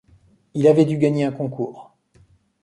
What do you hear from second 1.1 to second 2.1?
un concours.